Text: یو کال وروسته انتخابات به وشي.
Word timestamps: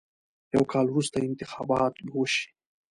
یو 0.55 0.63
کال 0.71 0.87
وروسته 0.89 1.17
انتخابات 1.27 1.93
به 2.05 2.11
وشي. 2.19 2.45